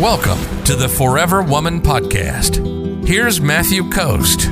[0.00, 3.06] Welcome to the Forever Woman Podcast.
[3.06, 4.44] Here's Matthew Coast.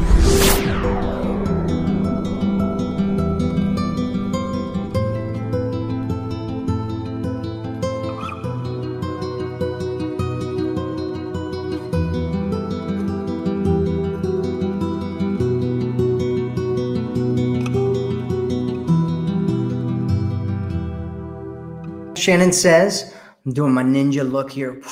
[22.18, 23.14] Shannon says,
[23.46, 24.82] I'm doing my ninja look here.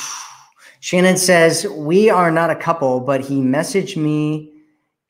[0.86, 4.52] Shannon says, We are not a couple, but he messaged me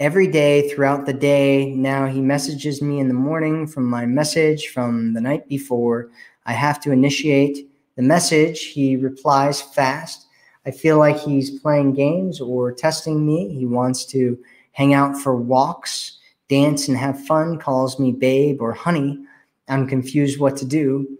[0.00, 1.74] every day throughout the day.
[1.74, 6.08] Now he messages me in the morning from my message from the night before.
[6.46, 8.68] I have to initiate the message.
[8.68, 10.28] He replies fast.
[10.64, 13.54] I feel like he's playing games or testing me.
[13.54, 14.38] He wants to
[14.72, 16.16] hang out for walks,
[16.48, 19.22] dance, and have fun, calls me babe or honey.
[19.68, 21.18] I'm confused what to do.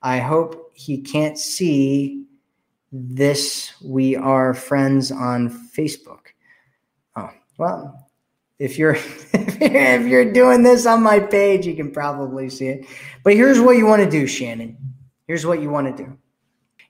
[0.00, 2.24] I hope he can't see
[2.92, 3.72] this.
[3.82, 6.32] We are friends on Facebook.
[7.16, 8.08] Oh, well,
[8.58, 8.96] if you're
[9.32, 12.86] if you're doing this on my page, you can probably see it.
[13.24, 14.76] But here's what you want to do, Shannon.
[15.26, 16.18] Here's what you want to do.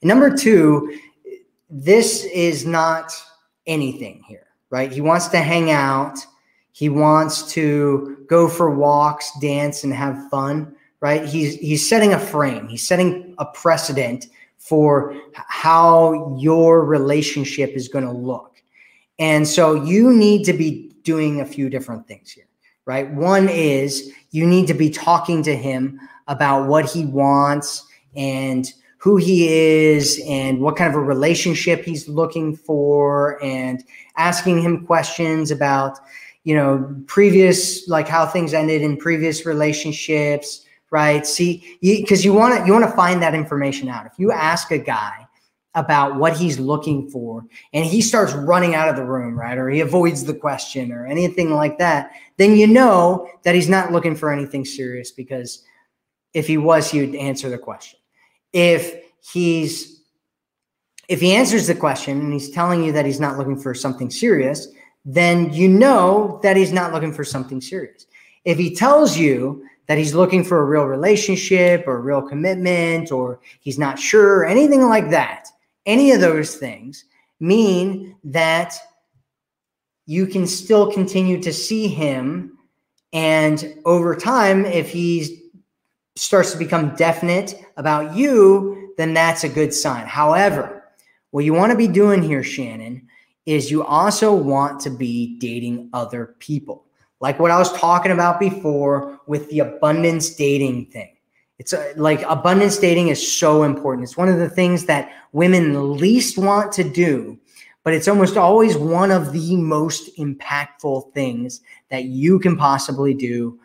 [0.03, 0.99] number two,
[1.69, 3.13] this is not
[3.67, 4.93] anything here, right?
[4.93, 6.19] He wants to hang out.
[6.73, 11.25] He wants to go for walks, dance, and have fun right?
[11.25, 12.69] He's he's setting a frame.
[12.69, 14.27] He's setting a precedent
[14.59, 18.63] for how your relationship is going to look.
[19.19, 22.47] And so you need to be doing a few different things here,
[22.85, 23.11] right?
[23.13, 29.17] One is you need to be talking to him about what he wants and who
[29.17, 33.83] he is and what kind of a relationship he's looking for and
[34.17, 35.99] asking him questions about
[36.45, 41.27] you know previous like how things ended in previous relationships right?
[41.27, 44.07] See, because you want to you want to find that information out.
[44.07, 45.27] If you ask a guy
[45.75, 49.69] about what he's looking for and he starts running out of the room, right, or
[49.69, 54.17] he avoids the question or anything like that, then you know that he's not looking
[54.17, 55.63] for anything serious because
[56.35, 57.99] if he was, he would answer the question.
[58.53, 58.95] If
[59.33, 60.03] he's
[61.09, 64.11] if he answers the question and he's telling you that he's not looking for something
[64.11, 64.69] serious,
[65.07, 68.07] then you know that he's not looking for something serious.
[68.45, 73.11] If he tells you that he's looking for a real relationship or a real commitment
[73.11, 75.49] or he's not sure, anything like that,
[75.87, 77.07] any of those things
[77.41, 78.75] mean that
[80.07, 82.59] you can still continue to see him.
[83.15, 85.51] And over time, if he
[86.17, 90.07] starts to become definite about you, then that's a good sign.
[90.07, 90.85] However,
[91.31, 93.09] what you want to be doing here, Shannon,
[93.47, 96.88] is you also want to be dating other people
[97.21, 101.17] like what I was talking about before with the abundance dating thing.
[101.59, 104.05] It's a, like abundance dating is so important.
[104.05, 107.39] It's one of the things that women least want to do,
[107.83, 113.59] but it's almost always one of the most impactful things that you can possibly do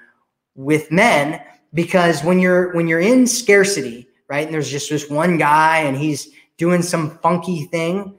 [0.55, 1.41] with men
[1.73, 4.45] because when you're when you're in scarcity, right?
[4.45, 8.17] And there's just this one guy and he's doing some funky thing,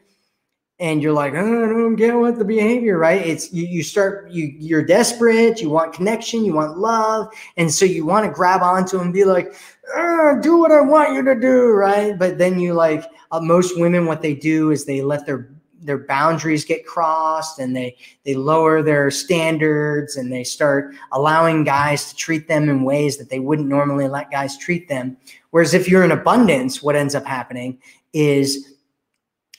[0.80, 3.24] and you're like, oh, I don't get what the behavior, right?
[3.24, 7.84] It's you, you start you you're desperate, you want connection, you want love, and so
[7.84, 9.54] you want to grab onto him and be like,
[9.94, 12.18] oh, do what I want you to do, right?
[12.18, 15.48] But then you like uh, most women, what they do is they let their
[15.84, 22.08] their boundaries get crossed and they they lower their standards and they start allowing guys
[22.08, 25.14] to treat them in ways that they wouldn't normally let guys treat them
[25.50, 27.78] whereas if you're in abundance what ends up happening
[28.14, 28.73] is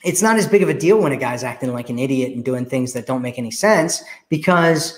[0.06, 2.46] it's not as big of a deal when a guy's acting like an idiot and
[2.46, 4.98] doing things that don't make any sense because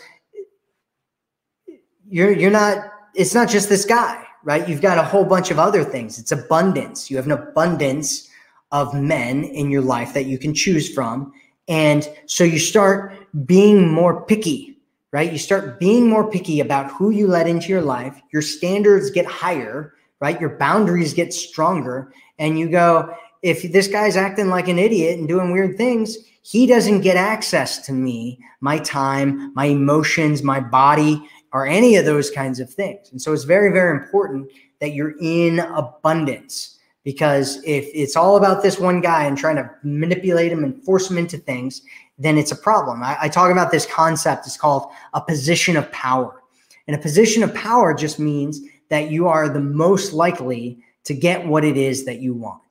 [2.08, 4.70] you're you're not it's not just this guy right?
[4.70, 6.18] You've got a whole bunch of other things.
[6.18, 7.12] It's abundance.
[7.12, 8.30] You have an abundance
[8.72, 11.34] of men in your life that you can choose from.
[11.68, 13.14] And so you start
[13.46, 14.74] being more picky
[15.14, 15.32] right?
[15.32, 18.22] You start being more picky about who you let into your life.
[18.32, 20.40] Your standards get higher right?
[20.40, 22.12] Your boundaries get stronger.
[22.40, 23.14] And you go
[23.48, 27.80] if this guy's acting like an idiot and doing weird things, he doesn't get access
[27.86, 33.10] to me, my time, my emotions, my body, or any of those kinds of things.
[33.12, 38.64] And so it's very, very important that you're in abundance because if it's all about
[38.64, 41.82] this one guy and trying to manipulate him and force him into things,
[42.18, 43.02] then it's a problem.
[43.02, 46.44] I, I talk about this concept, it's called a position of power.
[46.86, 51.48] And a position of power just means that you are the most likely to get
[51.48, 52.62] what it is that you want.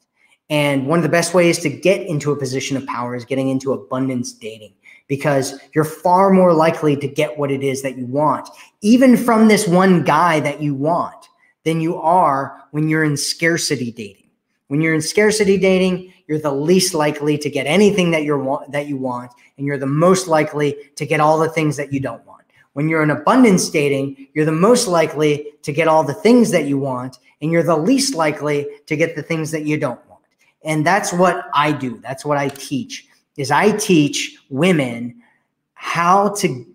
[0.49, 3.49] And one of the best ways to get into a position of power is getting
[3.49, 4.75] into abundance dating
[5.09, 8.49] because you're far more likely to get what it is that you want,
[8.81, 11.29] even from this one guy that you want,
[11.65, 14.29] than you are when you're in scarcity dating.
[14.69, 18.73] When you're in scarcity dating, you're the least likely to get anything that you're want,
[18.73, 22.01] that you want, and you're the most likely to get all the things that you
[22.01, 22.45] don't want.
[22.73, 26.67] When you're in abundance dating, you're the most likely to get all the things that
[26.67, 30.01] you want, and you're the least likely to get the things that you don't.
[30.67, 31.99] And that's what I do.
[32.03, 33.07] That's what I teach.
[33.39, 35.23] Is I teach women
[35.75, 36.67] how to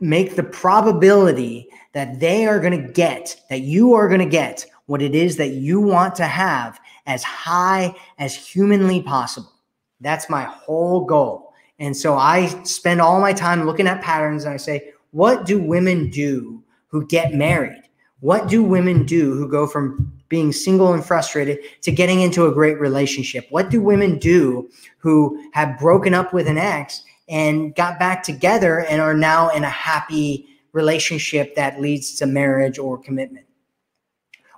[0.00, 4.66] make the probability that they are going to get, that you are going to get
[4.86, 9.52] what it is that you want to have as high as humanly possible.
[10.00, 11.52] That's my whole goal.
[11.78, 15.58] And so I spend all my time looking at patterns and I say, what do
[15.58, 17.82] women do who get married?
[18.26, 22.52] What do women do who go from being single and frustrated to getting into a
[22.52, 23.46] great relationship?
[23.50, 24.68] What do women do
[24.98, 29.62] who have broken up with an ex and got back together and are now in
[29.62, 33.45] a happy relationship that leads to marriage or commitment?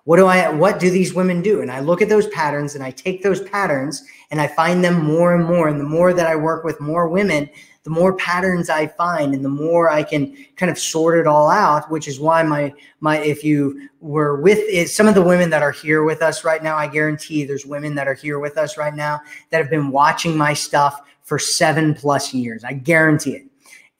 [0.08, 1.60] What do I what do these women do?
[1.60, 5.05] And I look at those patterns and I take those patterns and I find them
[5.05, 7.50] more and more and the more that I work with more women,
[7.82, 11.50] the more patterns I find and the more I can kind of sort it all
[11.50, 15.62] out, which is why my my if you were with some of the women that
[15.62, 18.78] are here with us right now, I guarantee there's women that are here with us
[18.78, 19.20] right now
[19.50, 22.64] that have been watching my stuff for 7 plus years.
[22.64, 23.43] I guarantee it.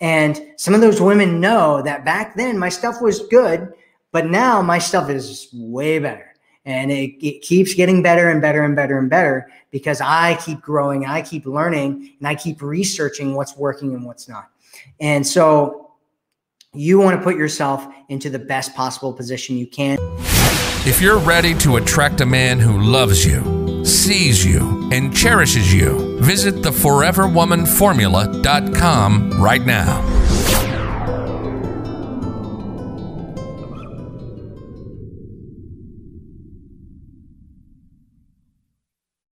[0.01, 3.75] And some of those women know that back then my stuff was good,
[4.13, 6.29] but now my stuff is way better
[6.69, 10.61] and it, it keeps getting better and better and better and better because I keep
[10.61, 14.51] growing, I keep learning, and I keep researching what's working and what's not.
[15.01, 15.93] And so
[16.75, 19.97] you want to put yourself into the best possible position you can.
[20.87, 26.21] If you're ready to attract a man who loves you, sees you, and cherishes you,
[26.21, 30.18] visit theforeverwomanformula.com right now.